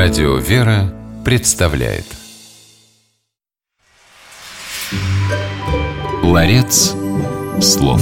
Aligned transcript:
Радио 0.00 0.36
«Вера» 0.36 0.94
представляет. 1.24 2.04
Ларец 6.22 6.94
слов. 7.60 8.00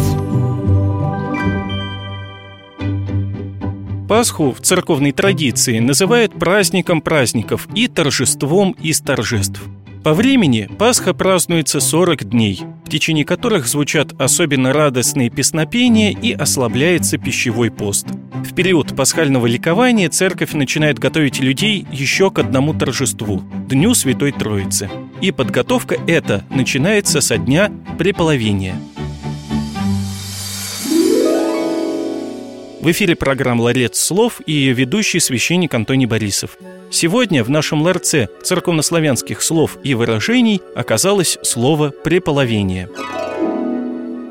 Пасху 4.06 4.52
в 4.52 4.60
церковной 4.60 5.12
традиции 5.12 5.78
называют 5.78 6.38
праздником 6.38 7.00
праздников 7.00 7.66
и 7.74 7.88
торжеством 7.88 8.72
из 8.72 9.00
торжеств– 9.00 9.62
по 10.06 10.14
времени 10.14 10.68
Пасха 10.78 11.14
празднуется 11.14 11.80
40 11.80 12.28
дней, 12.28 12.62
в 12.84 12.88
течение 12.88 13.24
которых 13.24 13.66
звучат 13.66 14.12
особенно 14.20 14.72
радостные 14.72 15.30
песнопения 15.30 16.12
и 16.12 16.30
ослабляется 16.32 17.18
пищевой 17.18 17.72
пост. 17.72 18.06
Период 18.56 18.96
пасхального 18.96 19.46
ликования 19.46 20.08
церковь 20.08 20.54
начинает 20.54 20.98
готовить 20.98 21.40
людей 21.40 21.86
еще 21.92 22.30
к 22.30 22.38
одному 22.38 22.72
торжеству– 22.72 23.42
Дню 23.68 23.92
Святой 23.92 24.32
Троицы. 24.32 24.90
И 25.20 25.30
подготовка 25.30 25.96
эта 26.06 26.42
начинается 26.48 27.20
со 27.20 27.36
дня 27.36 27.70
преполовения. 27.98 28.74
В 32.80 32.90
эфире 32.90 33.14
программа 33.14 33.62
«Ларец 33.62 33.98
слов» 33.98 34.40
и 34.46 34.68
ведущий 34.68 35.20
священник 35.20 35.74
Антоний 35.74 36.06
Борисов– 36.06 36.56
Сегодня 36.88 37.42
в 37.42 37.50
нашем 37.50 37.82
ларце 37.82 38.28
церковнославянских 38.42 39.42
слов 39.42 39.76
и 39.82 39.94
выражений 39.94 40.62
оказалось 40.74 41.36
слово 41.42 41.90
«преполовение». 41.90 42.88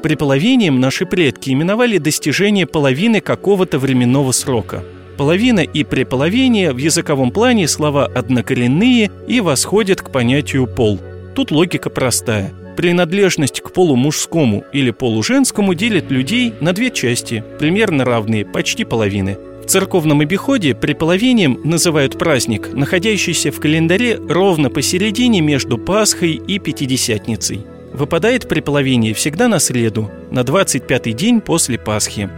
Преполовением 0.06 0.80
наши 0.80 1.08
предки 1.08 1.50
именовали 1.50 1.98
достижение 1.98 2.68
половины 2.68 3.22
какого-то 3.22 3.80
временного 3.80 4.34
срока. 4.34 4.84
Половина 5.18 5.62
и 5.62 5.84
преполовение 5.84 6.74
в 6.74 6.78
языковом 6.78 7.32
плане 7.32 7.68
слова 7.68 8.06
однокоренные 8.06 9.10
и 9.28 9.40
восходят 9.40 10.04
к 10.04 10.12
понятию 10.12 10.68
«пол». 10.68 11.00
Тут 11.34 11.50
логика 11.50 11.90
простая. 11.90 12.54
Принадлежность 12.78 13.62
к 13.62 13.72
полу 13.72 13.96
мужскому 13.96 14.64
или 14.72 14.92
полу 14.92 15.24
женскому 15.24 15.74
делит 15.74 16.12
людей 16.12 16.54
на 16.62 16.74
две 16.74 16.92
части, 16.92 17.44
примерно 17.58 18.06
равные, 18.06 18.46
почти 18.46 18.84
половины– 18.84 19.40
в 19.64 19.68
церковном 19.68 20.20
обиходе 20.20 20.76
преполовением 20.76 21.60
называют 21.64 22.20
праздник, 22.20 22.72
находящийся 22.74 23.52
в 23.52 23.60
календаре 23.60 24.20
ровно 24.30 24.70
посередине 24.70 25.42
между 25.42 25.80
Пасхой 25.80 26.34
и 26.34 26.60
Пятидесятницей. 26.60 27.66
Выпадает 27.96 28.50
преполовение 28.50 29.14
всегда 29.14 29.48
на 29.48 29.58
среду, 29.58 30.12
на 30.30 30.42
25-й 30.42 31.14
день 31.14 31.40
после 31.40 31.80
Пасхи. 31.80 32.30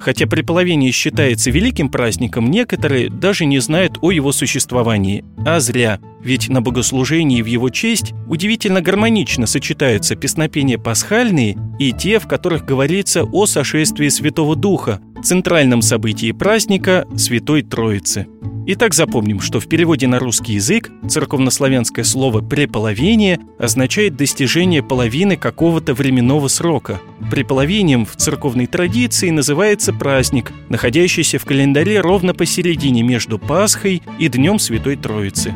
Хотя 0.00 0.26
преполовение 0.26 0.92
считается 0.92 1.50
великим 1.50 1.90
праздником, 1.90 2.50
некоторые 2.50 3.10
даже 3.10 3.44
не 3.44 3.58
знают 3.58 3.98
о 4.00 4.10
его 4.10 4.32
существовании. 4.32 5.26
А 5.44 5.60
зря, 5.60 6.00
ведь 6.24 6.48
на 6.48 6.62
богослужении 6.62 7.42
в 7.42 7.46
его 7.46 7.68
честь 7.68 8.14
удивительно 8.26 8.80
гармонично 8.80 9.46
сочетаются 9.46 10.16
песнопения 10.16 10.78
пасхальные 10.78 11.58
и 11.78 11.92
те, 11.92 12.18
в 12.18 12.26
которых 12.26 12.64
говорится 12.64 13.24
о 13.24 13.44
сошествии 13.44 14.08
Святого 14.08 14.56
Духа, 14.56 15.02
центральном 15.22 15.82
событии 15.82 16.32
праздника 16.32 17.06
Святой 17.14 17.60
Троицы. 17.60 18.26
Итак, 18.64 18.94
запомним, 18.94 19.40
что 19.40 19.58
в 19.58 19.66
переводе 19.66 20.06
на 20.06 20.20
русский 20.20 20.54
язык 20.54 20.88
церковнославянское 21.08 22.04
слово 22.04 22.42
«преполовение» 22.42 23.40
означает 23.58 24.14
достижение 24.14 24.84
половины 24.84 25.36
какого-то 25.36 25.94
временного 25.94 26.46
срока. 26.46 27.00
Преполовением 27.28 28.06
в 28.06 28.14
церковной 28.14 28.66
традиции 28.66 29.30
называется 29.30 29.92
праздник, 29.92 30.52
находящийся 30.68 31.40
в 31.40 31.44
календаре 31.44 32.00
ровно 32.00 32.34
посередине 32.34 33.02
между 33.02 33.36
Пасхой 33.36 34.00
и 34.20 34.28
Днем 34.28 34.60
Святой 34.60 34.94
Троицы. 34.94 35.52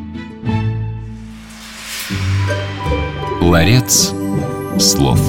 Ларец 3.40 4.12
слов. 4.80 5.20